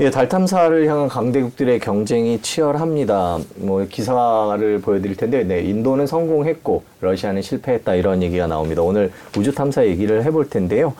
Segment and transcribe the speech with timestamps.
[0.00, 3.40] 예, 달 탐사를 향한 강대국들의 경쟁이 치열합니다.
[3.56, 8.82] 뭐 기사를 보여드릴 텐데, 네, 인도는 성공했고 러시아는 실패했다 이런 얘기가 나옵니다.
[8.82, 10.94] 오늘 우주 탐사 얘기를 해볼 텐데요.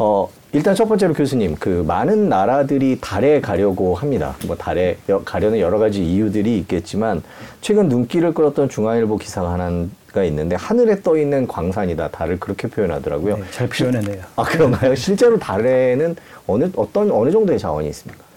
[0.00, 4.34] 어, 일단 첫 번째로 교수님, 그 많은 나라들이 달에 가려고 합니다.
[4.48, 7.22] 뭐 달에 가려는 여러 가지 이유들이 있겠지만
[7.60, 12.08] 최근 눈길을 끌었던 중앙일보 기사가 하나 가 있는데 하늘에 떠 있는 광산이다.
[12.08, 13.36] 달을 그렇게 표현하더라고요.
[13.36, 14.24] 네, 잘 표현했네요.
[14.34, 14.96] 아 그런가요?
[14.96, 16.16] 실제로 달에는
[16.48, 18.29] 어느 어떤 어느 정도의 자원이 있습니까?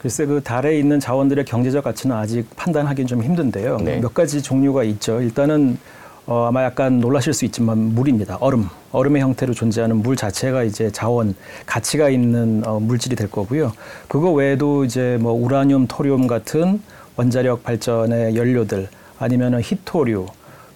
[0.00, 3.78] 글쎄 그 달에 있는 자원들의 경제적 가치는 아직 판단하기는 좀 힘든데요.
[3.78, 4.00] 네.
[4.00, 5.20] 몇 가지 종류가 있죠.
[5.20, 5.78] 일단은
[6.26, 8.36] 어, 아마 약간 놀라실 수 있지만 물입니다.
[8.40, 8.68] 얼음.
[8.92, 11.34] 얼음의 형태로 존재하는 물 자체가 이제 자원,
[11.64, 13.72] 가치가 있는 어, 물질이 될 거고요.
[14.08, 16.82] 그거 외에도 이제 뭐 우라늄, 토륨 같은
[17.16, 18.88] 원자력 발전의 연료들
[19.18, 20.26] 아니면은 히토류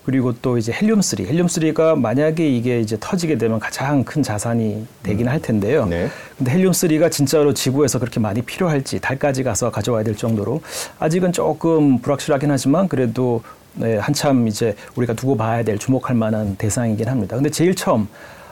[0.05, 1.29] 그리고 또 이제 헬륨3.
[1.29, 5.87] 헬륨3가 만약에 이게 이제 터지게 되면 가장 큰 자산이 되긴 할 텐데요.
[5.87, 6.09] 네.
[6.37, 10.61] 근데 헬륨3가 진짜로 지구에서 그렇게 많이 필요할지 달까지 가서 가져와야 될 정도로
[10.99, 13.43] 아직은 조금 불확실하긴 하지만 그래도
[13.75, 17.37] 네, 한참 이제 우리가 두고 봐야 될 주목할 만한 대상이긴 합니다.
[17.37, 18.09] 근데 제일 처음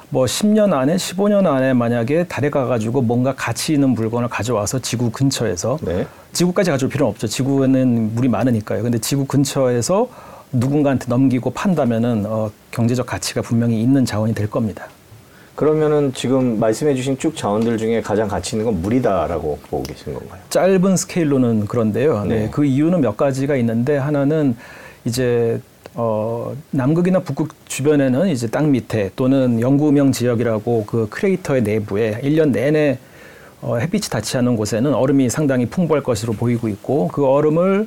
[0.09, 5.79] 뭐 10년 안에 15년 안에 만약에 달에 가가지고 뭔가 가치 있는 물건을 가져와서 지구 근처에서
[5.83, 6.07] 네.
[6.33, 7.27] 지구까지 가져올 필요는 없죠.
[7.27, 8.83] 지구에는 물이 많으니까요.
[8.83, 10.09] 근데 지구 근처에서
[10.53, 14.87] 누군가한테 넘기고 판다면은 어, 경제적 가치가 분명히 있는 자원이 될 겁니다.
[15.55, 20.41] 그러면은 지금 말씀해주신 쭉 자원들 중에 가장 가치 있는 건 물이다라고 보고 계신 건가요?
[20.49, 22.25] 짧은 스케일로는 그런데요.
[22.25, 22.43] 네.
[22.43, 22.49] 네.
[22.51, 24.57] 그 이유는 몇 가지가 있는데 하나는
[25.05, 25.61] 이제
[25.95, 32.53] 어, 남극이나 북극 주변에는 이제 땅 밑에 또는 영구음영 지역이라고 그 크레이터의 내부에 일 년
[32.53, 32.99] 내내
[33.61, 37.87] 어, 햇빛이 닿지 않는 곳에는 얼음이 상당히 풍부할 것으로 보이고 있고 그 얼음을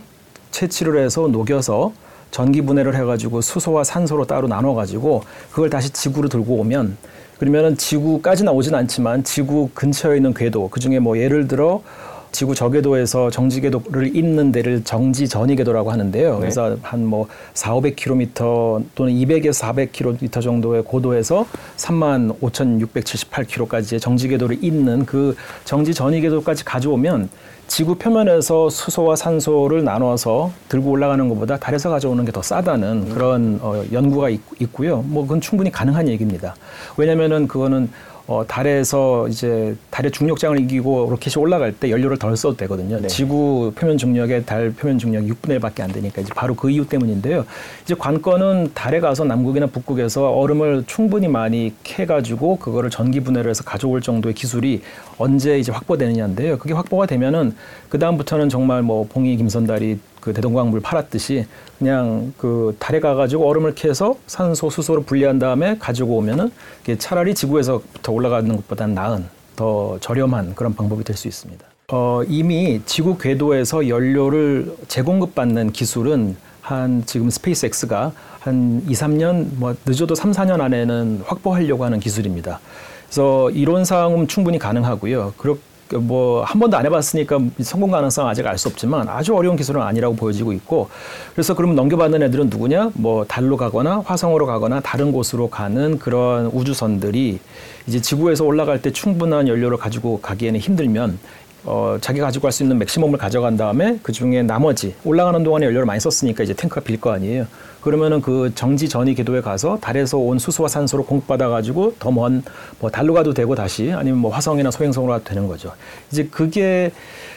[0.52, 1.94] 채취를 해서 녹여서
[2.34, 6.98] 전기 분해를 해가지고 수소와 산소로 따로 나눠가지고 그걸 다시 지구로 들고 오면
[7.38, 11.84] 그러면은 지구까지는 오진 않지만 지구 근처에 있는 궤도 그 중에 뭐 예를 들어
[12.32, 16.34] 지구 저궤도에서 정지 궤도를 잇는 데를 정지 전위 궤도라고 하는데요.
[16.34, 16.40] 네.
[16.40, 21.46] 그래서 한 뭐 4, 500km 또는 200에서 400km 정도의 고도에서
[21.78, 27.30] 3만 5,678km까지의 정지 궤도를 잇는 그 정지 전위 궤도까지 가져오면
[27.68, 33.84] 지구 표면에서 수소와 산소를 나눠서 들고 올라가는 것보다 달에서 가져오는 게 더 싸다는 그런 어,
[33.92, 35.04] 연구가 있, 있고요.
[35.04, 36.56] 뭐 그건 충분히 가능한 얘기입니다.
[36.98, 37.90] 왜냐면은 그거는
[38.26, 43.00] 어, 달에서 이제 달의 중력장을 이기고 로켓이 올라갈 때 연료를 덜 써도 되거든요.
[43.02, 43.08] 네.
[43.08, 47.46] 지구 표면 중력에 달 표면 중력 6분의 1밖에 안 되니까 이제 바로 그 이유 때문인데요.
[47.84, 54.00] 이제 관건은 달에 가서 남극이나 북극에서 얼음을 충분히 많이 캐가지고 그거를 전기 분해를 해서 가져올
[54.00, 54.82] 정도의 기술이
[55.18, 56.58] 언제 이제 확보되느냐인데요.
[56.60, 57.56] 그게 확보가 되면은
[57.90, 61.46] 그 다음부터는 정말 뭐 봉이 김선달이 그 대동강물 팔았듯이
[61.78, 66.50] 그냥 그 달에 가가지고 얼음을 캐서 산소, 수소를 분리한 다음에 가지고 오면은
[66.82, 69.26] 이게 차라리 지구에서부터 올라가는 것보다는 나은
[69.58, 71.66] 더 저렴한 그런 방법이 될 수 있습니다.
[71.92, 79.76] 어, 이미 지구 궤도에서 연료를 재공급 받는 기술은 한 지금 스페이스X가 한 2, 3년 뭐
[79.86, 82.62] 늦어도 3, 4년 안에는 확보하려고 하는 기술입니다.
[83.08, 85.34] 그래서 이론 상은 충분히 가능하고요.
[85.36, 85.58] 그렇
[86.00, 90.16] 뭐 한 번도 안 해봤으니까 성공 가능성 아직 알 수 없지만 아주 어려운 기술은 아니라고
[90.16, 90.90] 보여지고 있고
[91.34, 92.92] 그래서 그러면 넘겨받는 애들은 누구냐?
[92.94, 97.40] 뭐 달로 가거나 화성으로 가거나 다른 곳으로 가는 그런 우주선들이
[97.88, 101.18] 이제 지구에서 올라갈 때 충분한 연료를 가지고 가기에는 힘들면
[101.66, 105.86] 어, 자기가 가지고 갈 수 있는 맥시멈을 가져간 다음에 그 중에 나머지 올라가는 동안에 연료를
[105.86, 107.48] 많이 썼으니까 이제 탱크가 빌 거 아니에요.
[107.82, 112.44] 그러면은 그 정지 전위 궤도에 가서 달에서 온 수소와 산소를 공급받아 가지고 더 먼
[112.80, 115.72] 뭐 달로 가도 되고 다시 아니면 뭐 화성이나 소행성으로 가도 되는 거죠.
[116.12, 116.92] 이제 그게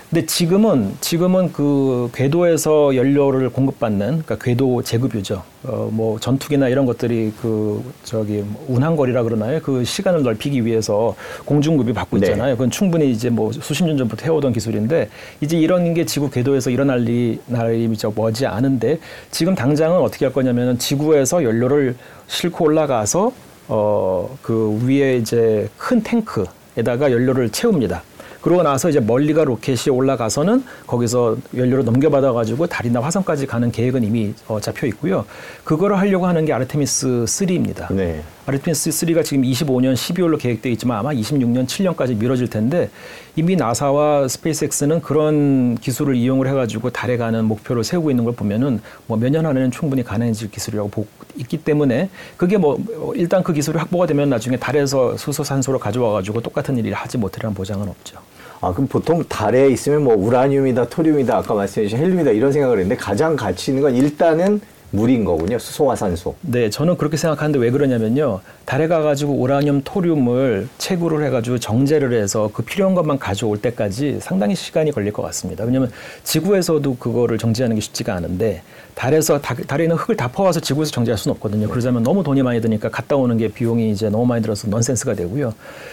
[0.09, 5.43] 근데 지금은 지금은 그 궤도에서 연료를 공급받는 그러니까 궤도 제급유죠.
[5.65, 9.61] 어 뭐 전투기나 이런 것들이 그 저기 운항거리라 그러나요?
[9.61, 11.15] 그 시간을 넓히기 위해서
[11.45, 12.27] 공중급이 받고 네.
[12.27, 12.55] 있잖아요.
[12.55, 15.09] 그건 충분히 이제 뭐 수십 년 전부터 해오던 기술인데
[15.41, 18.99] 이제 이런 게 지구 궤도에서 일어날 일이 날이 저 머지 않은데
[19.33, 21.97] 지금 당장은 어떻게 할 거냐면은 지구에서 연료를
[22.29, 23.33] 싣고 올라가서
[23.69, 28.03] 어 그 위에 이제 큰 탱크에다가 연료를 채웁니다.
[28.47, 34.35] 그러고 나서 이제 멀리가 로켓이 올라가서는 거기서 연료를 넘겨받아 가지고 달이나 화성까지 가는 계획은 이미
[34.47, 35.25] 어, 잡혀 있고요.
[35.65, 37.93] 그거를 하려고 하는 게 아르테미스 3입니다.
[37.93, 38.23] 네.
[38.47, 42.89] 아르테미스 3가 지금 25년 12월로 계획되어 있지만 아마 26년 7년까지 미뤄질 텐데
[43.35, 49.19] 이미 나사와 스페이스X는 그런 기술을 이용을 해가지고 달에 가는 목표를 세우고 있는 걸 보면은 뭐
[49.19, 52.79] 몇 년 안에는 충분히 가능해질 기술이라고 보고 있기 때문에 그게 뭐
[53.17, 57.89] 일단 그 기술이 확보가 되면 나중에 달에서 수소 산소를 가져와가지고 똑같은 일을 하지 못하리라는 보장은
[57.89, 58.19] 없죠.
[58.61, 63.37] 아, 그럼 보통 달에 있으면 뭐 우라늄이다, 토륨이다, 아까 말씀해주신 헬륨이다 이런 생각을 했는데 가장
[63.37, 65.59] 가치 있는 건 일단은 물인 거군요.
[65.59, 66.35] 수소와 산소.
[66.43, 68.41] 네, 저는 그렇게 생각하는데 왜 그러냐면요.
[68.65, 74.93] 달에 가가지고 우라늄, 토륨을 채굴을 해가지고 정제를 해서 그 필요한 것만 가져올 때까지 상당히 시간이
[74.93, 75.65] 걸릴 것 같습니다.
[75.65, 75.91] 왜냐하면
[76.25, 78.63] 지구에서도 그거를 정제하는 게 쉽지가 않은데
[78.95, 81.69] 달에서 다- 달에 있는 흙을 다 퍼와서 지구에서 정제할 수는 없거든요.
[81.69, 85.53] 그러자면 너무 돈이 많이 드니까 갔다 오는 게 비용이 이제 너무 많이 들어서 넌센스가 되고요.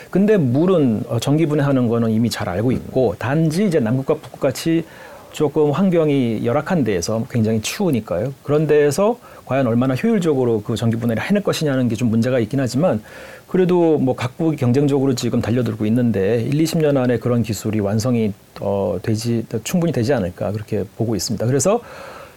[0.10, 4.86] 근데 물은 어, 전기 분해하는 거는 이미 잘 알고 있고 단지 이제 남극과 북극 같이
[5.34, 8.34] 조금 환경이 열악한 데에서 굉장히 추우니까요.
[8.44, 13.02] 그런 데에서 과연 얼마나 효율적으로 그 전기 분해를 해낼 것이냐는 게 좀 문제가 있긴 하지만
[13.48, 19.46] 그래도 뭐 각국이 경쟁적으로 지금 달려들고 있는데 1, 20년 안에 그런 기술이 완성이 어 되지
[19.64, 21.46] 충분히 되지 않을까 그렇게 보고 있습니다.
[21.46, 21.82] 그래서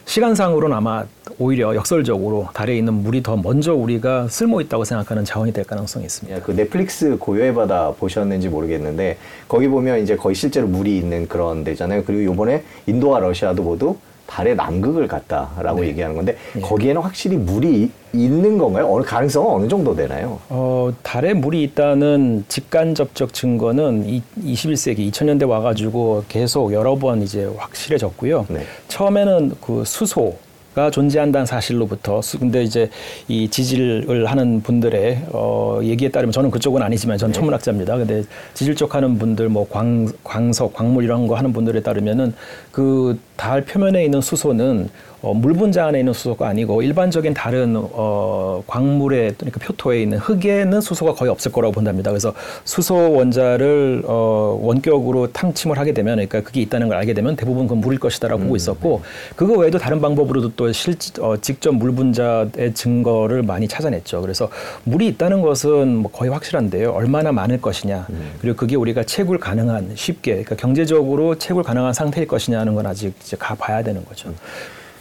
[0.06, 1.04] 시간상으로는 아마
[1.38, 6.38] 오히려 역설적으로 달에 있는 물이 더 먼저 우리가 쓸모 있다고 생각하는 자원이 될 가능성이 있습니다.
[6.38, 9.18] 예, 그 넷플릭스 고요의 바다 보셨는지 모르겠는데
[9.48, 12.04] 거기 보면 이제 거의 실제로 물이 있는 그런 데잖아요.
[12.04, 13.96] 그리고 요번에 인도와 러시아도 모두
[14.26, 15.88] 달의 남극을 갔다라고 네.
[15.88, 16.60] 얘기하는 건데 예.
[16.60, 18.88] 거기에는 확실히 물이 있는 건가요?
[18.90, 20.38] 어느 가능성은 어느 정도 되나요?
[20.48, 27.44] 어, 달에 물이 있다는 직간 접촉 증거는 이, 21세기 2000년대 와가지고 계속 여러 번 이제
[27.56, 28.46] 확실해졌고요.
[28.48, 28.60] 네.
[28.88, 30.36] 처음에는 그 수소
[30.76, 32.90] 가 존재한다는 사실로부터 수, 근데 이제
[33.28, 37.96] 이 지질을 하는 분들의 어, 얘기에 따르면 저는 그쪽은 아니지만 저는 천문학자입니다.
[37.96, 42.34] 근데 지질 쪽 하는 분들 뭐 광, 광석, 광물 이런 거 하는 분들에 따르면은
[42.72, 44.88] 그달 표면에 있는 수소는
[45.22, 50.80] 어, 물 분자 안에 있는 수소가 아니고 일반적인 다른 어, 광물에 그러니까 표토에 있는 흙에는
[50.80, 52.10] 수소가 거의 없을 거라고 본답니다.
[52.10, 52.34] 그래서
[52.64, 57.80] 수소 원자를 어, 원격으로 탕침을 하게 되면 그러니까 그게 있다는 걸 알게 되면 대부분 그건
[57.80, 59.02] 물일 것이다라고 보고 있었고
[59.34, 64.20] 그거 외에도 다른 방법으로도 또 실, 어, 직접 물 분자의 증거를 많이 찾아냈죠.
[64.20, 64.48] 그래서
[64.84, 66.92] 물이 있다는 것은 뭐 거의 확실한데요.
[66.92, 68.06] 얼마나 많을 것이냐
[68.40, 73.36] 그리고 그게 우리가 채굴 가능한 쉽게 그러니까 경제적으로 채굴 가능한 상태일 것이냐는 건 아직 이제
[73.36, 74.32] 가봐야 되는 거죠.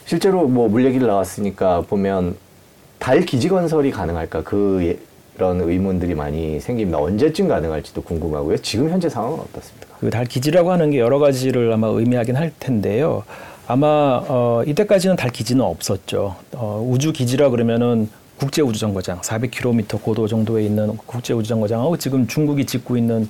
[0.06, 2.36] 실제로 뭐 물 얘기를 나왔으니까 보면
[3.00, 5.00] 달 기지 건설이 가능할까 그 예-
[5.36, 6.98] 그런 의문들이 많이 생깁니다.
[6.98, 8.58] 언제쯤 가능할지도 궁금하고요.
[8.60, 9.96] 지금 현재 상황은 어떻습니까?
[10.00, 13.24] 그 달 기지라고 하는 게 여러 가지를 아마 의미하긴 할 텐데요.
[13.68, 16.36] 아마 어, 이때까지는 달 기지는 없었죠.
[16.54, 22.28] 어, 우주 기지라 그러면은 국제 우주 정거장 400km 고도 정도에 있는 국제 우주 정거장하고 지금
[22.28, 23.28] 중국이 짓고 있는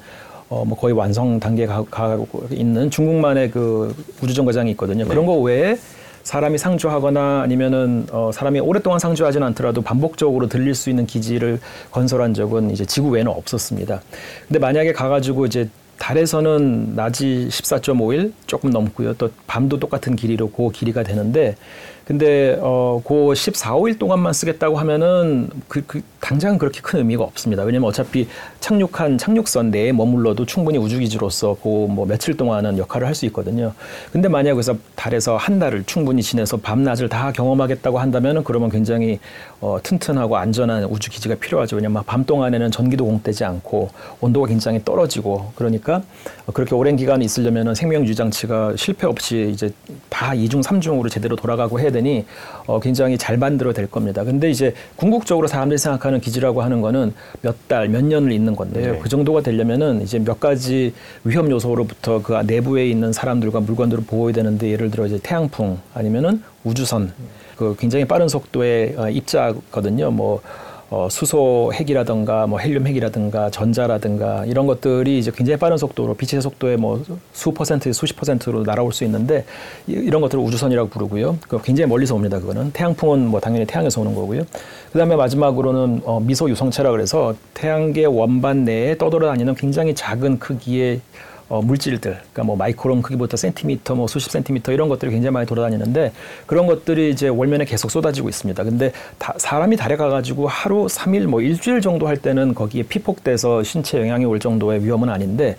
[0.49, 5.05] 어, 뭐 거의 완성 단계에 가, 가고 있는 중국만의 그 우주 정거장이 있거든요.
[5.07, 5.77] 그런 거 외에
[6.23, 11.59] 사람이 상주하거나 아니면은 어, 사람이 오랫동안 상주하지는 않더라도 반복적으로 들릴 수 있는 기지를
[11.91, 14.01] 건설한 적은 이제 지구 외에는 없었습니다.
[14.47, 15.69] 근데 만약에 가가지고 이제
[15.99, 19.13] 달에서는 낮이 14.5일 조금 넘고요.
[19.13, 21.55] 또 밤도 똑같은 길이로 그 길이가 되는데
[22.05, 27.63] 근데 어, 그 14, 5일 동안만 쓰겠다고 하면은 그, 그 당장 그렇게 큰 의미가 없습니다.
[27.63, 28.27] 왜냐면 어차피
[28.59, 33.71] 착륙한 착륙선 내에 머물러도 충분히 우주 기지로서 그뭐 며칠 동안은 역할을 할 수 있거든요.
[34.11, 39.19] 근데 만약 그래서 달에서 한 달을 충분히 지내서 밤낮을 다 경험하겠다고 한다면은 그러면 굉장히
[39.61, 41.77] 어, 튼튼하고 안전한 우주 기지가 필요하죠.
[41.77, 46.01] 왜냐면 밤 동안에는 전기도 공되지 않고 온도가 굉장히 떨어지고 그러니까
[46.45, 49.71] 어, 그렇게 오랜 기간 있으려면은 생명 유지 장치가 실패 없이 이제
[50.09, 52.25] 다 이중 삼중으로 제대로 돌아가고 해야 되니
[52.67, 54.23] 어, 굉장히 잘 만들어 될 겁니다.
[54.23, 58.93] 근데 이제 궁극적으로 사람들이 생각하는 기지라고 하는 거는 몇 달, 몇 년을 있는 건데요.
[58.93, 58.99] 네.
[58.99, 60.93] 그 정도가 되려면은 이제 몇 가지
[61.23, 67.13] 위험 요소로부터 그 내부에 있는 사람들과 물건들을 보호해야 되는데 예를 들어 이제 태양풍 아니면은 우주선
[67.55, 70.11] 그 굉장히 빠른 속도의 어, 입자거든요.
[70.11, 70.41] 뭐
[70.91, 76.77] 어, 수소 핵이라든가 뭐 헬륨 핵이라든가 전자라든가 이런 것들이 이제 굉장히 빠른 속도로 빛의 속도의
[76.77, 79.45] 뭐 수 퍼센트, 수십 퍼센트로 날아올 수 있는데
[79.87, 81.37] 이- 이런 것들을 우주선이라고 부르고요.
[81.47, 82.39] 그 굉장히 멀리서 옵니다.
[82.39, 84.43] 그거는 태양풍은 뭐 당연히 태양에서 오는 거고요.
[84.91, 91.01] 그다음에 마지막으로는 어, 미소 유성체라 그래서 태양계 원반 내에 떠돌아다니는 굉장히 작은 크기의
[91.47, 96.11] 어, 물질들, 그러니까 뭐 마이크론 크기부터 센티미터, 뭐 수십 센티미터 이런 것들이 굉장히 많이 돌아다니는데
[96.47, 98.63] 그런 것들이 이제 월면에 계속 쏟아지고 있습니다.
[98.63, 104.25] 근데 다- 사람이 달에 가가지고 하루, 삼일뭐 일주일 정도 할 때는 거기에 피폭돼서 신체 영향이
[104.25, 105.55] 올 정도의 위험은 아닌데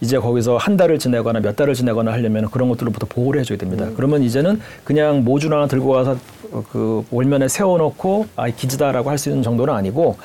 [0.00, 3.86] 이제 거기서 한 달을 지내거나 몇 달을 지내거나 하려면 그런 것들로부터 보호를 해줘야 됩니다.
[3.96, 6.16] 그러면 이제는 그냥 모듈 하나 들고 가서
[6.50, 10.16] 어, 그 월면에 세워놓고 아 기지다라고 할 수 있는 정도는 아니고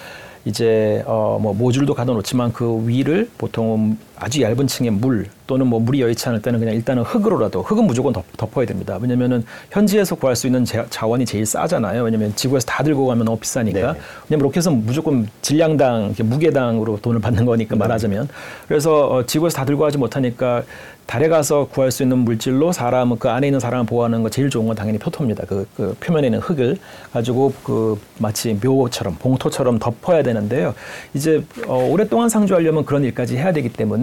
[0.45, 6.01] 이제 어 뭐 모듈도 가둬놓지만 그 위를 보통 아주 얇은 층의 물 또는 뭐 물이
[6.01, 8.97] 여의치 않을 때는 그냥 일단은 흙으로라도 흙은 무조건 덮, 덮어야 됩니다.
[9.01, 12.03] 왜냐면은 현지에서 구할 수 있는 자, 자원이 제일 싸잖아요.
[12.03, 13.93] 왜냐면 지구에서 다 들고 가면 너무 비싸니까.
[13.93, 13.99] 네.
[14.29, 18.29] 왜냐면 로켓은 무조건 질량당 무게당으로 돈을 받는 거니까 말하자면
[18.67, 20.63] 그래서 어, 지구에서 다 들고 가지 못하니까
[21.05, 24.67] 달에 가서 구할 수 있는 물질로 사람은 그 안에 있는 사람을 보호하는 거 제일 좋은
[24.67, 25.43] 건 당연히 표토입니다.
[25.45, 26.77] 그, 그 표면에 있는 흙을
[27.11, 30.73] 가지고 그 마치 묘처럼 봉토처럼 덮어야 되는데요.
[31.13, 34.02] 이제 어, 오랫동안 상주하려면 그런 일까지 해야 되기 때문에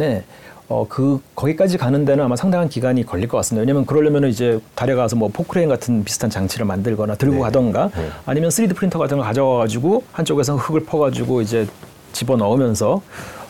[0.69, 3.61] 어, 그, 거기까지 가는 데는 아마 상당한 기간이 걸릴 것 같습니다.
[3.61, 7.41] 왜냐면 그러려면 이제 달에 가서 뭐 포크레인 같은 비슷한 장치를 만들거나 들고 네.
[7.41, 8.09] 가던가 네.
[8.25, 11.67] 아니면 3D 프린터 같은 거 가져와가지고 한쪽에서 흙을 퍼가지고 이제
[12.13, 13.03] 집어 넣으면서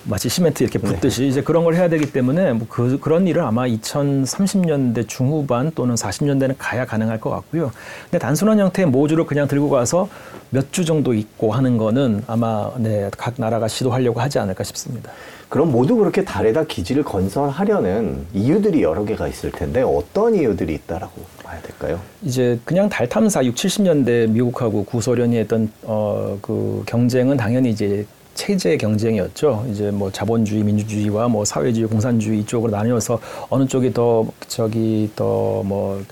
[0.04, 3.66] 마치 시멘트 이렇게 붓듯이 이제 그런 걸 해야 되기 때문에 뭐 그, 그런 일을 아마
[3.66, 7.70] 2030년대 중후반 또는 40년대는 가야 가능할 것 같고요.
[8.04, 10.08] 근데 단순한 형태의 모듈을 그냥 들고 가서
[10.50, 15.10] 몇 주 정도 있고 하는 거는 아마 네, 각 나라가 시도하려고 하지 않을까 싶습니다.
[15.48, 21.60] 그럼 모두 그렇게 달에다 기지를 건설하려는 이유들이 여러 개가 있을 텐데 어떤 이유들이 있다라고 봐야
[21.62, 22.00] 될까요?
[22.22, 28.06] 이제 그냥 달 탐사 6, 70년대 미국하고 구소련이 했던 어 그 경쟁은 당연히 이제
[28.40, 29.66] 체제 경쟁이었죠.
[29.70, 33.20] 이제 뭐 자본주의, 민주주의와 뭐 사회주의, 공산주의 이쪽으로 나뉘어서
[33.50, 36.02] 어느 쪽이 더 저기 더뭐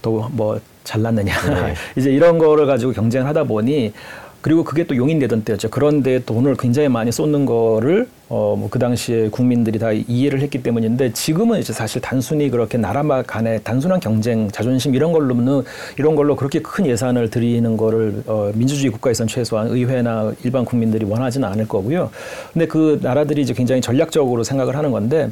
[0.00, 1.74] 더 뭐 잘났느냐 네.
[1.96, 3.92] 이제 이런 거를 가지고 경쟁을 하다 보니
[4.40, 5.70] 그리고 그게 또 용인되던 때였죠.
[5.70, 11.12] 그런데 돈을 굉장히 많이 쏟는 거를 어 뭐 그 당시에 국민들이 다 이해를 했기 때문인데
[11.12, 15.62] 지금은 이제 사실 단순히 그렇게 나라 간의 단순한 경쟁, 자존심 이런 걸로는
[15.98, 21.46] 이런 걸로 그렇게 큰 예산을 들이는 거를 어 민주주의 국가에선 최소한 의회나 일반 국민들이 원하지는
[21.48, 22.10] 않을 거고요.
[22.52, 25.30] 근데 그 나라들이 이제 굉장히 전략적으로 생각을 하는 건데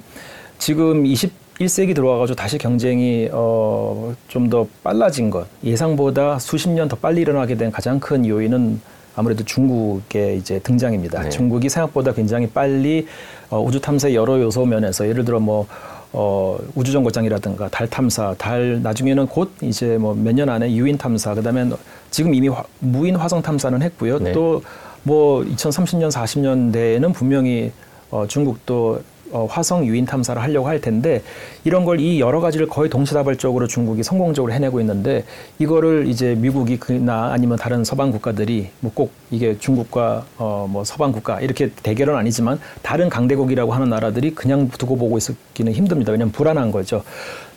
[0.59, 7.21] 지금 21세기 들어와가지고 다시 경쟁이 어, 좀 더 빨라진 것 예상보다 수십 년 더 빨리
[7.23, 8.81] 일어나게 된 가장 큰 요인은
[9.17, 11.23] 아무래도 중국의 이제 등장입니다.
[11.23, 11.29] 네.
[11.31, 13.07] 중국이 생각보다 굉장히 빨리
[13.51, 15.67] 어, 우주 탐사의 여러 요소 면에서 예를 들어 뭐
[16.13, 21.35] 어, 우주 정거장이라든가 달 탐사, 달 나중에는 곧 이제 뭐 몇 년 안에 유인 탐사,
[21.35, 21.71] 그다음에
[22.11, 24.19] 지금 이미 화- 무인 화성 탐사는 했고요.
[24.19, 24.33] 네.
[24.33, 27.71] 또뭐 2030년, 40년대에는 분명히
[28.11, 29.01] 어, 중국도
[29.33, 31.23] 어, 화성 유인 탐사를 하려고 할 텐데
[31.65, 35.25] 이런 걸 이 여러 가지를 거의 동시다발적으로 중국이 성공적으로 해내고 있는데
[35.59, 41.13] 이거를 이제 미국이 그나 아니면 다른 서방 국가들이 뭐 꼭 이게 중국과 어, 뭐 서방
[41.13, 46.11] 국가 이렇게 대결은 아니지만 다른 강대국이라고 하는 나라들이 그냥 두고 보고 있기는 힘듭니다.
[46.13, 47.03] 왜냐하면 불안한 거죠.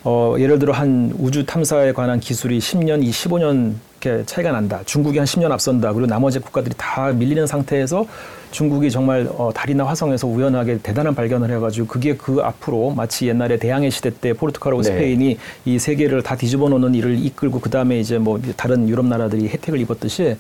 [0.04, 3.74] 어, 예를 들어 한 우주 탐사에 관한 기술이 10년, 15년
[4.06, 4.82] 이렇게 차이가 난다.
[4.86, 5.94] 중국이 한 10년 앞선다.
[5.94, 8.06] 그리고 나머지 국가들이 다 밀리는 상태에서
[8.52, 13.90] 중국이 정말 어, 달이나 화성에서 우연하게 대단한 발견을 해가지고 그게 그 앞으로 마치 옛날에 대항해
[13.94, 14.90] 시대 때 포르투갈하고 네.
[14.90, 19.48] 스페인이 이 세계를 다 뒤집어 놓는 일을 이끌고 그 다음에 이제 뭐 다른 유럽 나라들이
[19.48, 20.36] 혜택을 입었듯이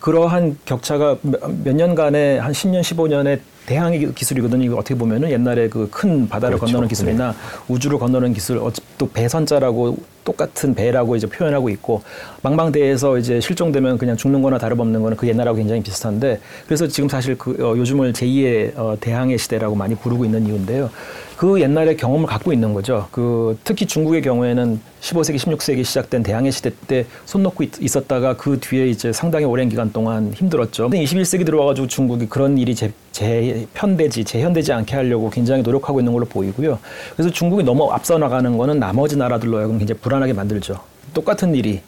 [0.00, 4.64] 그러한 격차가 몇, 몇 년간의 한 10년, 15년의 대항해 기술이거든요.
[4.64, 6.72] 이거 어떻게 보면은 옛날에 그 큰 바다를 그렇죠.
[6.72, 7.34] 건너는 기술이나
[7.68, 12.02] 우주를 건너는 기술, 어, 또 배선자라고 똑같은 배라고 이제 표현하고 있고
[12.42, 17.36] 망망대해에서 이제 실종되면 그냥 죽는 거나 다름없는 거는 그 옛날하고 굉장히 비슷한데 그래서 지금 사실
[17.36, 20.90] 그 어, 요즘을 제2의 어, 대항해 시대라고 많이 부르고 있는 이유인데요.
[21.36, 23.08] 그 옛날의 경험을 갖고 있는 거죠.
[23.10, 28.60] 그 특히 중국의 경우에는 15세기, 16세기 시작된 대항해 시대 때 손 놓고 있, 있었다가 그
[28.60, 30.84] 뒤에 이제 상당히 오랜 기간 동안 힘들었죠.
[30.90, 36.24] 근데 21세기 들어와가지고 중국이 그런 일이 재, 재편되지, 재현되지 않게 하려고 굉장히 노력하고 있는 걸로
[36.26, 36.78] 보이고요.
[37.14, 40.80] 그래서 중국이 너무 앞서 나가는 거는 나머지 나라들로 하여금 굉장히 불안하게 만들죠.
[41.14, 41.80] 똑같은 일이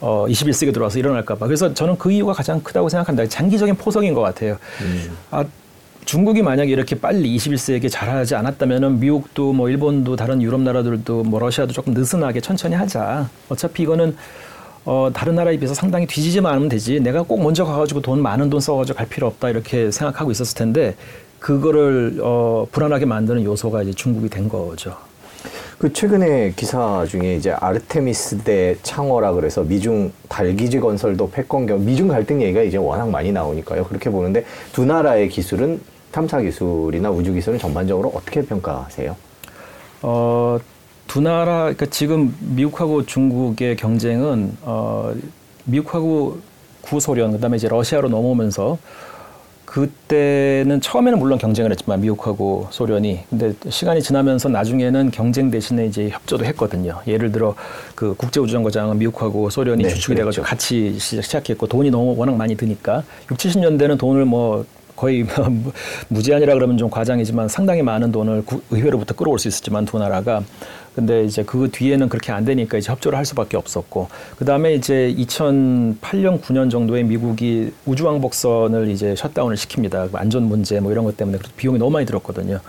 [0.00, 1.46] 어, 21세기 들어와서 일어날까봐.
[1.46, 3.28] 그래서 저는 그 이유가 가장 크다고 생각합니다.
[3.28, 4.58] 장기적인 포석인 것 같아요.
[5.30, 5.44] 아,
[6.04, 11.72] 중국이 만약에 이렇게 빨리 21세기에 잘하지 않았다면은 미국도 뭐 일본도 다른 유럽 나라들도 뭐 러시아도
[11.72, 13.30] 조금 느슨하게 천천히 하자.
[13.48, 14.14] 어차피 이거는
[14.84, 17.00] 어, 다른 나라에 비해서 상당히 뒤지지만 않으면 되지.
[17.00, 20.94] 내가 꼭 먼저 가가지고 돈 많은 돈 써가지고 갈 필요 없다 이렇게 생각하고 있었을 텐데
[21.38, 24.96] 그거를 어, 불안하게 만드는 요소가 이제 중국이 된 거죠.
[25.78, 32.08] 그 최근에 기사 중에 이제 아르테미스 대 창어라 그래서 미중 달기지 건설도 패권 경 미중
[32.08, 33.84] 갈등 얘기가 이제 워낙 많이 나오니까요.
[33.84, 35.80] 그렇게 보는데 두 나라의 기술은
[36.12, 39.16] 탐사 기술이나 우주 기술은 전반적으로 어떻게 평가하세요?
[40.02, 40.58] 어,
[41.06, 45.14] 두 나라, 그러니까 지금 미국하고 중국의 경쟁은 어,
[45.64, 46.38] 미국하고
[46.82, 48.78] 구소련, 그다음에 이제 러시아로 넘어오면서
[49.64, 56.44] 그때는 처음에는 물론 경쟁을 했지만 미국하고 소련이 근데 시간이 지나면서 나중에는 경쟁 대신에 이제 협조도
[56.44, 57.00] 했거든요.
[57.08, 57.56] 예를 들어
[57.96, 60.48] 그 국제우주정거장은 미국하고 소련이 네, 주축이 돼가지고 그랬죠.
[60.48, 64.64] 같이 시작- 시작했고 돈이 너무 워낙 많이 드니까 6, 70년대는 돈을 뭐
[64.96, 65.72] 거의 무-
[66.08, 70.42] 무제한이라 그러면 좀 과장이지만 상당히 많은 돈을 구- 의회로부터 끌어올 수 있었지만 두 나라가.
[70.94, 74.08] 근데 이제 그 뒤에는 그렇게 안 되니까 이제 협조를 할 수밖에 없었고.
[74.36, 80.12] 그 다음에 이제 2008년 9년 정도에 미국이 우주왕복선을 이제 셧다운을 시킵니다.
[80.12, 82.60] 그 안전 문제 뭐 이런 것 때문에 비용이 너무 많이 들었거든요.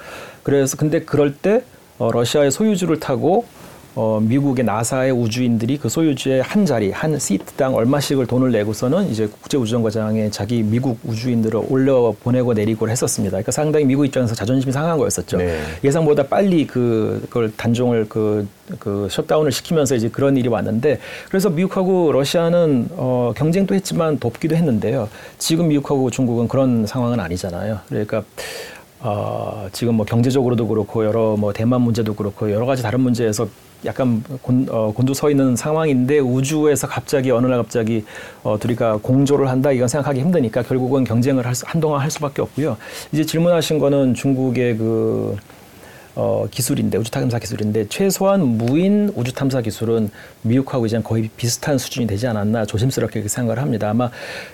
[0.41, 1.63] 그래서 근데 그럴 때
[1.99, 3.45] 어, 러시아의 소유주를 타고
[3.95, 10.29] 어, 미국의 나사의 우주인들이 그 소유주의 한 자리, 한 시트당 얼마씩을 돈을 내고서는 이제 국제우주정거장에
[10.31, 13.31] 자기 미국 우주인들을 올려 보내고 내리고 했었습니다.
[13.31, 15.37] 그러니까 상당히 미국 입장에서 자존심이 상한 거였었죠.
[15.37, 15.57] 네.
[15.81, 18.45] 예상보다 빨리 그, 그걸 단종을 그,
[18.79, 20.99] 그 셧다운을 시키면서 이제 그런 일이 왔는데
[21.29, 25.07] 그래서 미국하고 러시아는 어, 경쟁도 했지만 돕기도 했는데요.
[25.37, 27.79] 지금 미국하고 중국은 그런 상황은 아니잖아요.
[27.87, 28.23] 그러니까
[28.99, 33.47] 어, 지금 뭐 경제적으로도 그렇고 여러 뭐 대만 문제도 그렇고 여러 가지 다른 문제에서
[33.85, 38.03] 약간 곤, 어, 곤두서 있는 상황인데 우주에서 갑자기 어느 날 갑자기
[38.43, 42.77] 어, 둘이가 공조를 한다 이건 생각하기 힘드니까 결국은 경쟁을 할 수, 한동안 할 수밖에 없고요.
[43.11, 45.37] 이제 질문하신 거는 중국의 그
[46.15, 50.09] 어, 기술인데 우주 탐사 기술인데 최소한 무인 우주 탐사 기술은
[50.43, 53.89] 미국하고 이제 거의 비슷한 수준이 되지 않았나 조심스럽게 생각을 합니다.
[53.89, 54.09] 아마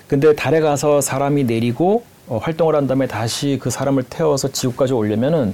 [0.07, 5.53] 근데 달에 가서 사람이 내리고 어, 활동을 한 다음에 다시 그 사람을 태워서 지구까지 오려면은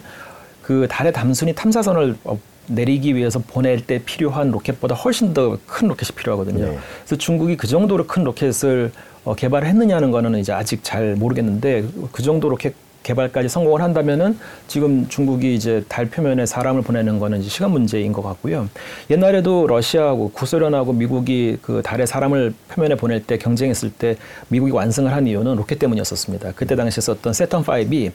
[0.62, 6.16] 그 달의 단순히 탐사선을 어, 내리기 위해서 보낼 때 필요한 로켓보다 훨씬 더 큰 로켓이
[6.16, 6.66] 필요하거든요.
[6.72, 6.78] 네.
[7.00, 8.92] 그래서 중국이 그 정도로 큰 로켓을
[9.24, 12.74] 어, 개발했느냐는 거는 이제 아직 잘 모르겠는데 그 정도 로켓
[13.08, 14.38] 개발까지 성공을 한다면은
[14.68, 18.70] 지금 중국이 이제 달 표면에 사람을 보내는 거는 시간 문제인 것 같고요.
[19.10, 24.18] 옛날에도 러시아하고 구소련하고 미국이 그 달에 사람을 표면에 보낼 때 경쟁했을 때
[24.50, 26.52] 미국이 완승을 한 이유는 로켓 때문이었었습니다.
[26.56, 28.12] 그때 당시에 썼던 Saturn 5이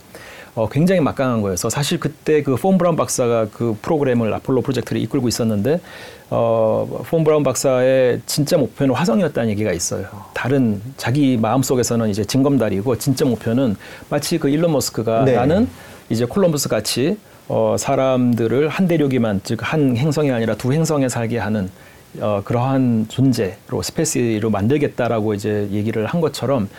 [0.54, 5.26] 어, 굉장히 막강한 거여서 사실 그때 그 폰 브라운 박사가 그 프로그램을 아폴로 프로젝트를 이끌고
[5.28, 5.80] 있었는데
[6.34, 10.06] 어, 폰 브라운 박사의 진짜 목표는 화성이었다는 얘기가 있어요.
[10.32, 13.76] 다른 자기 마음 속에서는 이제 징검다리고 진짜 목표는
[14.08, 15.34] 마치 그 일론 머스크가 네.
[15.34, 15.68] 나는
[16.08, 21.68] 이제 콜럼버스 같이 어, 사람들을 한 대륙에만 즉 한 행성이 아니라 두 행성에 살게 하는
[22.18, 26.70] 어, 그러한 존재로 species로 만들겠다라고 이제 얘기를 한 것처럼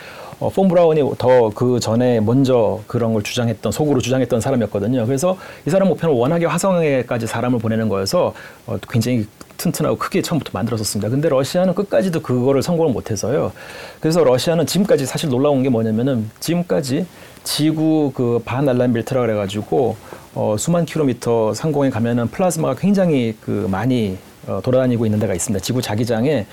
[0.43, 5.05] 어, 폰 브라운이 더 그 전에 먼저 그런 걸 주장했던 속으로 주장했던 사람이었거든요.
[5.05, 8.33] 그래서 이 사람 목표는 워낙에 화성에까지 사람을 보내는 거여서
[8.65, 9.25] 어, 굉장히
[9.57, 11.09] 튼튼하고 크게 처음부터 만들었었습니다.
[11.09, 13.53] 근데 러시아는 끝까지도 그거를 성공을 못해서요.
[14.01, 17.05] 그래서 러시아는 지금까지 사실 놀라운 게 뭐냐면은 지금까지
[17.43, 19.95] 지구 그 밴앨런 벨트라 그래가지고
[20.35, 25.63] 어, 수만 킬로미터 상공에 가면은 플라즈마가 굉장히 그 많이 어, 돌아다니고 있는 데가 있습니다.
[25.63, 26.47] 지구 자기장에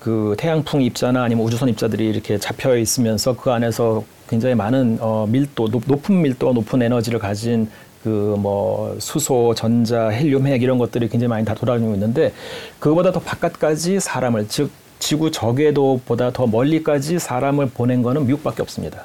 [0.00, 5.68] 그 태양풍 입자나 아니면 우주선 입자들이 이렇게 잡혀 있으면서 그 안에서 굉장히 많은 어, 밀도
[5.68, 7.68] 높, 높은 밀도 높은 에너지를 가진
[8.04, 12.32] 그 뭐 수소, 전자, 헬륨, 핵 이런 것들이 굉장히 많이 다 돌아다니고 있는데
[12.78, 19.04] 그거보다 더 바깥까지 사람을 즉 지구 저궤도보다 더 멀리까지 사람을 보낸 거는 미국밖에 없습니다.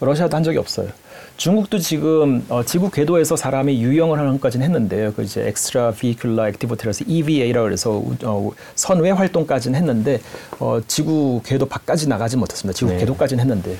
[0.00, 0.88] 러시아도 한 적이 없어요.
[1.36, 5.12] 중국도 지금 어, 지구 궤도에서 사람이 유영을 하는 것까지는 했는데요.
[5.14, 10.20] 그 이제 Extravehicular Activity라서 EVA라고 해서 어, 선외 활동까지는 했는데
[10.58, 12.76] 어, 지구 궤도 밖까지 나가지 못했습니다.
[12.76, 12.98] 지구 네.
[12.98, 13.76] 궤도까지는 했는데.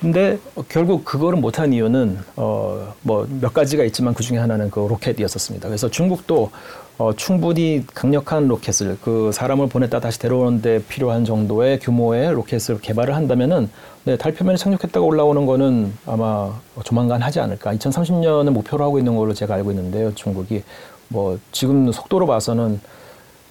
[0.00, 4.80] 근데 어, 결국 그거를 못한 이유는 어, 뭐 몇 가지가 있지만 그 중에 하나는 그
[4.80, 5.68] 로켓이었었습니다.
[5.68, 6.50] 그래서 중국도
[6.98, 13.70] 어, 충분히 강력한 로켓을 그 사람을 보냈다 다시 데려오는데 필요한 정도의 규모의 로켓을 개발을 한다면은
[14.02, 17.72] 네, 달 표면에 착륙했다가 올라오는 거는 아마 조만간 하지 않을까.
[17.74, 20.12] 2030년을 목표로 하고 있는 걸로 제가 알고 있는데요.
[20.16, 20.64] 중국이
[21.06, 22.80] 뭐 지금 속도로 봐서는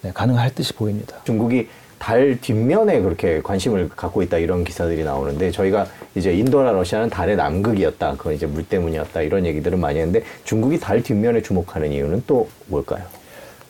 [0.01, 1.15] 네, 가능할 듯이 보입니다.
[1.23, 7.37] 중국이 달 뒷면에 그렇게 관심을 갖고 있다 이런 기사들이 나오는데 저희가 이제 인도나 러시아는 달의
[7.37, 8.15] 남극이었다.
[8.17, 9.21] 그건 이제 물 때문이었다.
[9.21, 13.05] 이런 얘기들은 많이 했는데 중국이 달 뒷면에 주목하는 이유는 또 뭘까요?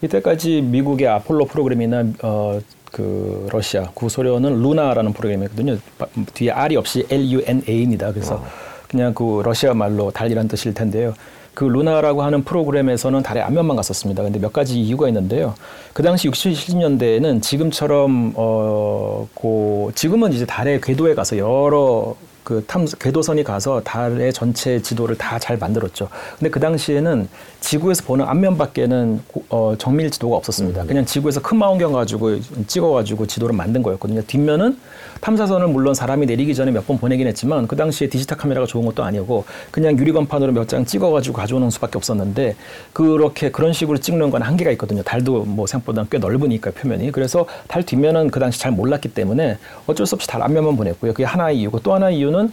[0.02, 2.60] 이때까지 미국의 아폴로 프로그램이나 어,
[2.92, 5.78] 그 러시아 구소련은 루나라는 프로그램이거든요.
[5.98, 8.12] 바- 뒤에 R이 없이 L-U-N-A입니다.
[8.12, 8.44] 그래서
[8.88, 11.14] 그냥 그 러시아 말로 달이란 뜻일 텐데요.
[11.54, 14.22] 그 루나라고 하는 프로그램에서는 달의 앞면만 갔었습니다.
[14.22, 15.56] 근데 몇 가지 이유가 있는데요.
[15.94, 22.86] 그 당시 60, 70년대에는 지금처럼 어, 고 지금은 이제 달의 궤도에 가서 여러 그 탐,
[22.86, 26.08] 궤도선이 가서 달의 전체 지도를 다 잘 만들었죠.
[26.38, 27.28] 근데 그 당시에는
[27.60, 30.84] 지구에서 보는 앞면밖에는 고- 어, 정밀 지도가 없었습니다.
[30.86, 34.22] 그냥 지구에서 큰 망원경 가지고 찍어가지고 지도를 만든 거였거든요.
[34.28, 34.78] 뒷면은
[35.22, 39.04] 탐사선을 물론 사람이 내리기 전에 몇 번 보내긴 했지만 그 당시에 디지털 카메라가 좋은 것도
[39.04, 42.56] 아니고 그냥 유리건판으로 몇 장 찍어가지고 가져오는 수밖에 없었는데
[42.94, 45.02] 그렇게 그런 식으로 찍는 건 한계가 있거든요.
[45.04, 47.12] 달도 뭐 생각보다 꽤 넓으니까 표면이.
[47.12, 51.14] 그래서 달 뒷면은 그 당시 잘 몰랐기 때문에 어쩔 수 없이 달 앞면만 보냈고요.
[51.14, 52.52] 그게 하나의 이유고 또 하나의 이유는 어,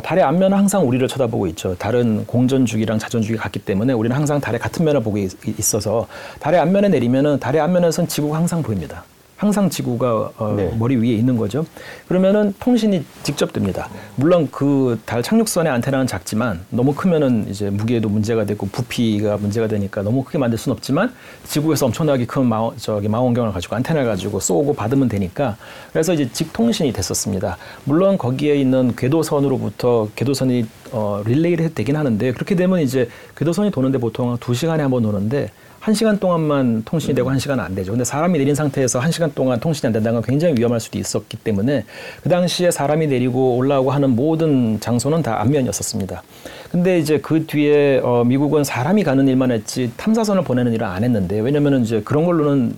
[0.00, 1.74] 달의 앞면은 항상 우리를 쳐다보고 있죠.
[1.76, 6.06] 다른 공전주기랑 자전주기가 같기 때문에 우리는 항상 달의 같은 면을 보고 있, 있어서
[6.40, 9.04] 달의 앞면에 내리면은 달의 앞면에선 지구가 항상 보입니다.
[9.36, 10.74] 항상 지구가 어, 네.
[10.78, 11.66] 머리 위에 있는 거죠.
[12.08, 13.88] 그러면은 통신이 직접 됩니다.
[14.16, 20.02] 물론 그 달 착륙선의 안테나는 작지만 너무 크면은 이제 무게도 문제가 되고 부피가 문제가 되니까
[20.02, 21.12] 너무 크게 만들 수는 없지만
[21.44, 25.56] 지구에서 엄청나게 큰 마, 저기 망원경을 가지고 안테나를 가지고 쏘고 받으면 되니까
[25.92, 27.58] 그래서 이제 직통신이 됐었습니다.
[27.84, 33.98] 물론 거기에 있는 궤도선으로부터 궤도선이 어, 릴레이를 해도 되긴 하는데 그렇게 되면 이제 궤도선이 도는데
[33.98, 35.50] 보통 두 시간에 한 번 도는데
[35.86, 37.92] 한 시간 동안만 통신이 되고 한 시간은 안 되죠.
[37.92, 41.36] 근데 사람이 내린 상태에서 한 시간 동안 통신이 안 된다는 건 굉장히 위험할 수도 있었기
[41.36, 41.84] 때문에
[42.24, 46.24] 그 당시에 사람이 내리고 올라오고 하는 모든 장소는 다 앞면이었었습니다.
[46.72, 51.38] 근데 이제 그 뒤에 어, 미국은 사람이 가는 일만 했지 탐사선을 보내는 일을 안 했는데
[51.38, 52.74] 왜냐면은 이제 그런 걸로는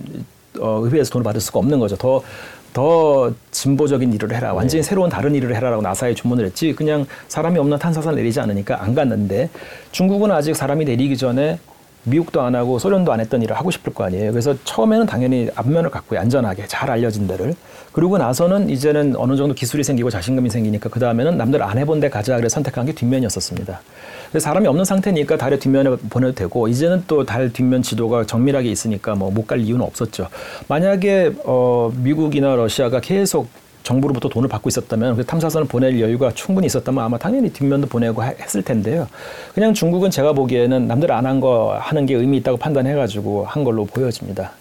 [0.59, 1.95] 어, 의회에서 돈을 받을 수가 없는 거죠.
[1.97, 4.53] 더더 진보적인 일을 해라.
[4.53, 6.73] 완전히 새로운 다른 일을 해라라고 나사에 주문을 했지.
[6.73, 9.49] 그냥 사람이 없는 탄사선 내리지 않으니까 안 갔는데
[9.93, 11.57] 중국은 아직 사람이 내리기 전에
[12.09, 14.31] 미국도 안 하고 소련도 안 했던 일을 하고 싶을 거 아니에요.
[14.31, 17.53] 그래서 처음에는 당연히 앞면을 갖고 안전하게 잘 알려진 데를
[17.91, 22.09] 그리고 나서는 이제는 어느 정도 기술이 생기고 자신감이 생기니까 그 다음에는 남들 안 해본 데
[22.09, 23.81] 가자 그래서 선택한 게 뒷면이었었습니다.
[24.29, 29.15] 그래서 사람이 없는 상태니까 달의 뒷면에 보내도 되고 이제는 또 달 뒷면 지도가 정밀하게 있으니까
[29.15, 30.27] 뭐 못 갈 이유는 없었죠.
[30.67, 33.47] 만약에 어 미국이나 러시아가 계속
[33.93, 38.27] 정부로부터 돈을 받고 있었다면 그 탐사선을 보낼 여유가 충분히 있었다면 아마 당연히 뒷면도 보내고 하-
[38.39, 39.07] 했을 텐데요.
[39.55, 43.85] 그냥 중국은 제가 보기에는 남들 안 한 거 하는 게 의미 있다고 판단해가지고 한 걸로
[43.85, 44.51] 보여집니다.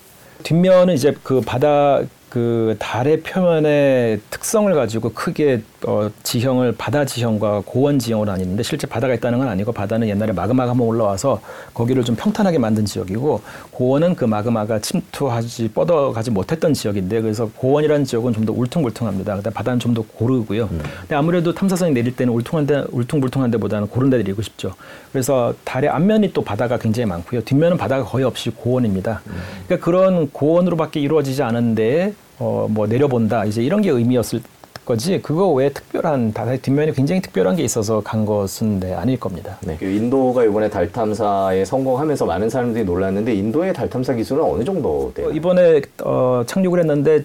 [0.44, 7.98] 뒷면은 이제 그 바다 그 달의 표면의 특성을 가지고 크게 어, 지형을 바다 지형과 고원
[7.98, 11.40] 지형으로 나뉘는데 실제 바다가 있다는 건 아니고 바다는 옛날에 마그마가 한번 올라와서
[11.72, 18.32] 거기를 좀 평탄하게 만든 지역이고 고원은 그 마그마가 침투하지 뻗어가지 못했던 지역인데 그래서 고원이라는 지역은
[18.32, 19.34] 좀 더 울퉁불퉁합니다.
[19.34, 20.68] 근데 바다는 좀 더 고르고요.
[20.68, 24.74] 근데 아무래도 탐사선이 내릴 때는 울퉁한데 울퉁불퉁한 데보다는 고른 데 내리고 싶죠.
[25.12, 27.42] 그래서 달의 앞면이 또 바다가 굉장히 많고요.
[27.42, 29.22] 뒷면은 바다가 거의 없이 고원입니다.
[29.66, 34.40] 그러니까 그런 고원으로밖에 이루어지지 않은데 어, 뭐 내려본다 이제 이런 게 의미였을
[34.84, 39.58] 거지 그거 외에 특별한 뒷면이 굉장히 특별한 게 있어서 간 것은 네, 아닐 겁니다.
[39.60, 39.76] 네.
[39.78, 45.12] 그 인도가 이번에 달 탐사에 성공하면서 많은 사람들이 놀랐는데 인도의 달 탐사 기술은 어느 정도
[45.14, 45.28] 돼요?
[45.28, 47.24] 어, 이번에 어, 착륙을 했는데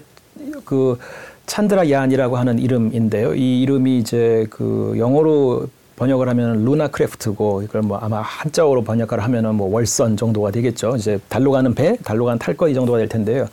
[0.66, 0.98] 그
[1.46, 3.34] 찬드라 야안이라고 하는 이름인데요.
[3.34, 9.54] 이 이름이 이제 그 영어로 번역을 하면 루나 크래프트고 이걸 뭐 아마 한자어로 번역을 하면은
[9.54, 10.96] 뭐 월선 정도가 되겠죠.
[10.96, 13.46] 이제 달로 가는 배, 달로 가는 탈거 이 정도가 될 텐데요.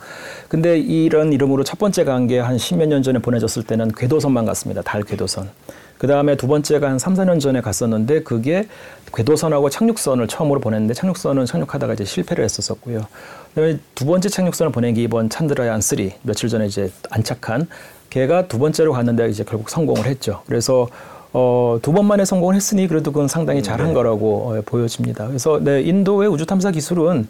[0.48, 4.82] 근데 이런 이름으로 첫 번째 간 게 한 십몇 년 전에 보내졌을 때는 궤도선만 갔습니다.
[4.82, 5.50] 달 궤도선.
[5.98, 8.66] 그 다음에 두 번째가 한 3, 4년 전에 갔었는데 그게
[9.14, 13.06] 궤도선하고 착륙선을 처음으로 보냈는데 착륙선은 착륙하다가 이제 실패를 했었었고요.
[13.54, 17.68] 그다음에 두 번째 착륙선을 보낸 게 이번 찬드라얀 3 며칠 전에 이제 안착한
[18.10, 20.42] 걔가 두 번째로 갔는데 이제 결국 성공을 했죠.
[20.46, 20.88] 그래서
[21.32, 25.26] 어, 두 번 만에 성공을 했으니 그래도 그건 상당히 잘한 거라고 어, 보여집니다.
[25.28, 27.28] 그래서 네, 인도의 우주 탐사 기술은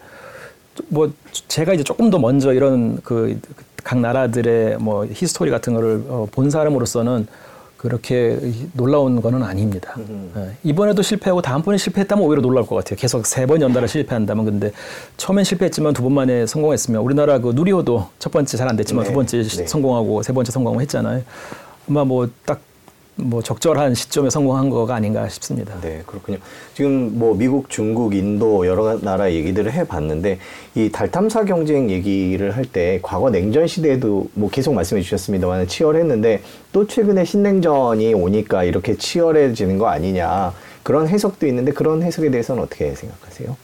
[0.89, 1.13] 뭐
[1.49, 3.39] 제가 이제 조금 더 먼저 이런 그
[3.85, 7.27] 각 나라들의 뭐 history 같은 거를 어, 본 사람으로서는
[7.77, 8.39] 그렇게
[8.75, 9.97] 놀라운 거는 아닙니다.
[10.37, 12.97] 예, 이번에도 실패하고 다음번에 실패했다면 오히려 놀랄 것 같아요.
[12.97, 14.71] 계속 세 번 연달아 실패한다면 근데
[15.17, 19.11] 처음엔 실패했지만 두 번 만에 성공했으면 우리나라 그 누리호도 첫 번째 잘 안 됐지만 네,
[19.11, 19.67] 두 번째 네.
[19.67, 21.23] 성공하고 세 번째 성공했잖아요.
[21.89, 22.61] 아마 뭐 딱
[23.17, 25.79] 뭐 적절한 시점에 성공한 거가 아닌가 싶습니다.
[25.83, 26.39] 네, 그렇군요.
[26.75, 30.39] 지금 뭐 미국, 중국, 인도 여러 나라 얘기들을 해봤는데
[30.75, 36.43] 이 달 탐사 경쟁 얘기를 할 때 과거 냉전 시대에도 뭐 계속 말씀해 주셨습니다만 치열했는데
[36.73, 42.95] 또 최근에 신냉전이 오니까 이렇게 치열해지는 거 아니냐 그런 해석도 있는데 그런 해석에 대해서는 어떻게
[42.95, 43.57] 생각하세요?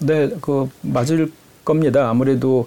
[0.00, 1.30] 네, 그 맞을
[1.64, 2.08] 겁니다.
[2.08, 2.66] 아무래도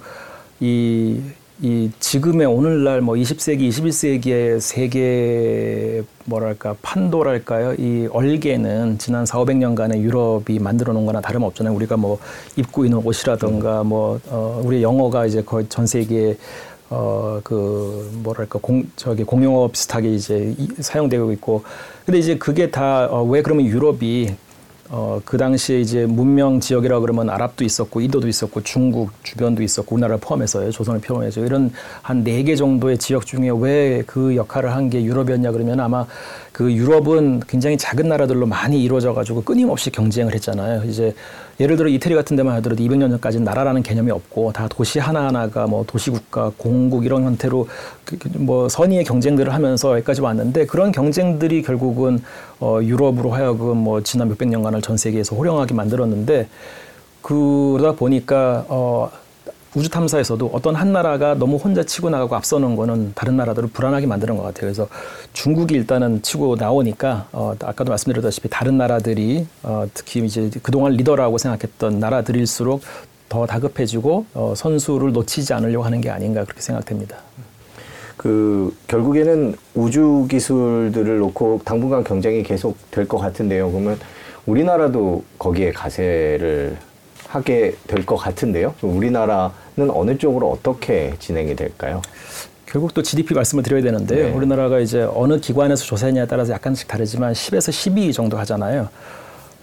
[0.59, 1.19] 이,
[1.61, 7.75] 이 지금의 오늘날 뭐 20세기, 21세기의 세계 뭐랄까 판도랄까요?
[7.75, 11.73] 이 얼개는 지난 4, 500년간의 유럽이 만들어 놓은 거나 다름없잖아요.
[11.75, 12.17] 우리가 뭐
[12.57, 16.35] 입고 있는 옷이라든가 뭐 어, 우리 영어가 이제 거의 전 세계에
[16.89, 21.63] 어, 그, 뭐랄까, 공, 저기, 공용어 비슷하게 이제 이- 사용되고 있고.
[22.05, 24.35] 근데 이제 그게 다, 어, 왜 그러면 유럽이,
[24.89, 30.19] 어, 그 당시에 이제 문명 지역이라 그러면 아랍도 있었고, 인도도 있었고, 중국 주변도 있었고, 우리나라를
[30.19, 35.01] 포함해서요, 조선을 포함해서 이런 한 네 개 정도의 지역 중에 왜 그 역할을 한 게
[35.03, 36.05] 유럽이었냐 그러면 아마
[36.51, 40.83] 그 유럽은 굉장히 작은 나라들로 많이 이루어져 가지고 끊임없이 경쟁을 했잖아요.
[40.83, 41.15] 이제
[41.59, 45.83] 예를 들어 이태리 같은 데만 하더라도 200년 전까지는 나라라는 개념이 없고 다 도시 하나하나가 뭐
[45.85, 47.67] 도시국가, 공국 이런 형태로
[48.05, 52.21] 그- 그뭐 선의의 경쟁들을 하면서 여기까지 왔는데 그런 경쟁들이 결국은
[52.59, 56.47] 어 유럽으로 하여금 뭐 지난 몇백 년간을 전 세계에서 호령하게 만들었는데
[57.21, 59.11] 그러다 보니까 어
[59.75, 64.37] 우주 탐사에서도 어떤 한 나라가 너무 혼자 치고 나가고 앞서는 거는 다른 나라들을 불안하게 만드는
[64.37, 64.61] 것 같아요.
[64.61, 64.87] 그래서
[65.33, 71.99] 중국이 일단은 치고 나오니까 어, 아까도 말씀드렸다시피 다른 나라들이 어, 특히 이제 그동안 리더라고 생각했던
[71.99, 72.81] 나라들일수록
[73.29, 77.17] 더 다급해지고 어, 선수를 놓치지 않으려고 하는 게 아닌가 그렇게 생각됩니다.
[78.15, 83.71] 그 결국에는 우주 기술들을 놓고 당분간 경쟁이 계속 될 것 같은데요.
[83.71, 83.97] 그러면
[84.45, 86.77] 우리나라도 거기에 가세를
[87.37, 88.75] 하게 될 것 같은데요.
[88.81, 92.01] 우리나라는 어느 쪽으로 어떻게 진행이 될까요?
[92.67, 94.27] 결국 또 GDP 말씀을 드려야 되는데요.
[94.27, 94.31] 네.
[94.33, 98.87] 우리나라가 이제 어느 기관에서 조사했냐에 따라서 약간씩 다르지만 10에서 12 정도 하잖아요.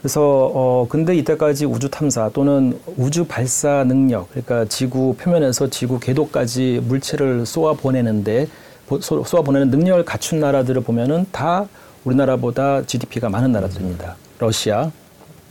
[0.00, 6.80] 그래서 어 근데 이때까지 우주 탐사 또는 우주 발사 능력 그러니까 지구 표면에서 지구 궤도까지
[6.85, 8.48] 물체를 쏘아 보내는데
[9.00, 11.68] 쏘아 보내는 능력을 갖춘 나라들을 보면은 다
[12.04, 14.16] 우리나라보다 GDP가 많은 나라들입니다.
[14.38, 14.90] 러시아,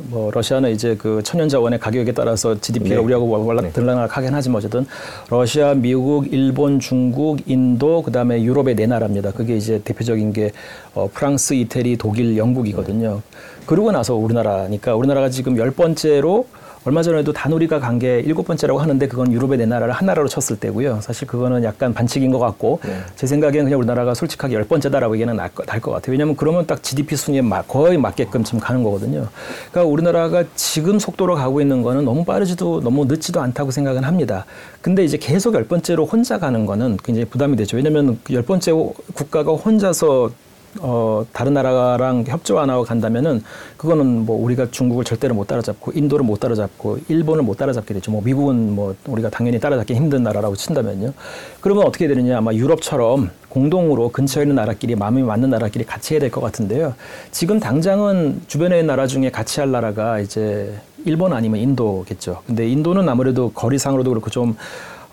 [0.07, 3.01] 뭐 러시아는 이제 그 천연 자원의 가격에 따라서 GDP가 네.
[3.01, 4.85] 우리하고 월락 들락하긴 하지만 어쨌든
[5.29, 9.31] 러시아, 미국, 일본, 중국, 인도 그다음에 유럽의 네 나라입니다.
[9.31, 10.51] 그게 이제 대표적인 게
[10.93, 13.21] 어, 프랑스, 이태리, 독일, 영국이거든요.
[13.65, 16.47] 그러고 나서 우리나라니까 우리나라가 지금 열 번째로
[16.85, 20.55] 얼마 전에도 단우리가 간 게 일곱 번째라고 하는데 그건 유럽의 네 나라를 한 나라로 쳤을
[20.57, 21.01] 때고요.
[21.01, 22.79] 사실 그거는 약간 반칙인 것 같고
[23.17, 26.11] 제 생각에는 그냥 우리나라가 솔직하게 열 번째다라고 얘기는 날 것 같아요.
[26.13, 29.27] 왜냐하면 그러면 딱 GDP 순위에 마- 거의 맞게끔 지금 가는 거거든요.
[29.71, 34.45] 그러니까 우리나라가 지금 속도로 가고 있는 거는 너무 빠르지도 너무 늦지도 않다고 생각은 합니다.
[34.81, 37.75] 근데 이제 계속 열 번째로 혼자 가는 거는 굉장히 부담이 되죠.
[37.75, 38.71] 왜냐하면 그열 번째
[39.13, 40.31] 국가가 혼자서
[40.79, 43.41] 어, 다른 나라랑 협조 안 하고 간다면은
[43.77, 48.12] 그거는 뭐 우리가 중국을 절대로 못 따라잡고 인도를 못 따라잡고 일본을 못 따라잡게 되죠.
[48.12, 51.13] 뭐 미국은 뭐 우리가 당연히 따라잡기 힘든 나라라고 친다면요.
[51.62, 56.29] 그러면 어떻게 되느냐 아마 유럽처럼 공동으로 근처에 있는 나라끼리 마음이 맞는 나라끼리 같이 해야 될
[56.29, 56.93] 것 같은데요.
[57.32, 62.43] 지금 당장은 주변에 나라 중에 같이 할 나라가 이제 일본 아니면 인도겠죠.
[62.45, 64.55] 근데 인도는 아무래도 거리상으로도 그렇고 좀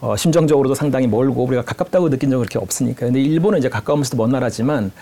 [0.03, 3.07] 어, 심정적으로도 상당히 멀고 우리가 가깝다고 느낀 적은 그렇게 없으니까.
[3.07, 4.93] 근데 일본은 이제 가까우면서도 먼 나라지만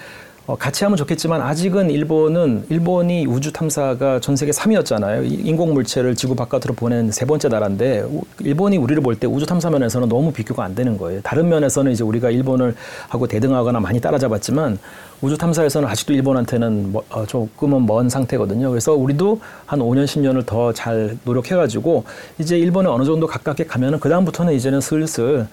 [0.47, 5.25] 어, 같이 하면 좋겠지만 아직은 일본은 일본이 우주 탐사가 전 세계 3위였잖아요.
[5.47, 9.71] 인공 물체를 지구 바깥으로 보낸 세 번째 나라인데 우- 일본이 우리를 볼 때 우주 탐사
[9.71, 11.23] 면에서는 너무 비교가 안 되는 거예요.
[11.23, 12.75] 다른 면에서는 이제 우리가 일본을
[13.09, 14.79] 하고 대등하거나 많이 따라잡았지만
[15.23, 18.69] 우주 탐사에서는 아직도 일본한테는 뭐- 어, 조금은 먼 상태거든요.
[18.69, 22.05] 그래서 우리도 한 5년 10년을 더 잘 노력해가지고
[22.39, 25.47] 이제 일본에 어느 정도 가깝게 가면은 그 다음부터는 이제는 슬슬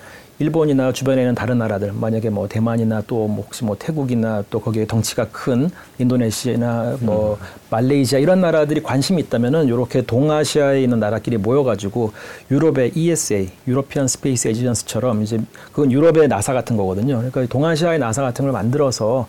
[0.45, 4.87] 일본이나 주변에 있는 다른 나라들 만약에 뭐 대만이나 또 뭐 혹시 뭐 태국이나 또 거기에
[4.87, 7.37] 덩치가 큰 인도네시아나 뭐
[7.69, 12.11] 말레이시아 이런 나라들이 관심이 있다면은 이렇게 동아시아에 있는 나라끼리 모여가지고
[12.49, 15.39] 유럽의 ESA European Space Agency처럼 이제
[15.71, 17.17] 그건 유럽의 나사 같은 거거든요.
[17.17, 19.27] 그러니까 동아시아의 나사 같은 걸 만들어서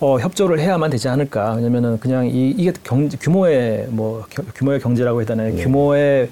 [0.00, 1.52] 어, 협조를 해야만 되지 않을까.
[1.54, 5.54] 왜냐면은 그냥 이, 이게 경, 규모의 뭐 겨- 규모의 경제라고 해야 되나요?
[5.56, 6.28] 규모의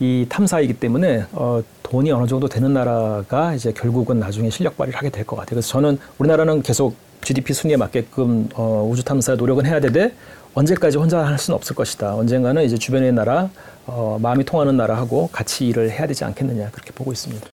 [0.00, 5.10] 이 탐사이기 때문에 어, 돈이 어느 정도 되는 나라가 이제 결국은 나중에 실력 발휘를 하게
[5.10, 5.50] 될 것 같아요.
[5.50, 10.12] 그래서 저는 우리나라는 계속 GDP 순위에 맞게끔 어, 우주 탐사 노력은 해야 되되
[10.54, 12.14] 언제까지 혼자 할 수는 없을 것이다.
[12.16, 13.50] 언젠가는 이제 주변의 나라
[13.86, 17.46] 어, 마음이 통하는 나라하고 같이 일을 해야 되지 않겠느냐 그렇게 보고 있습니다.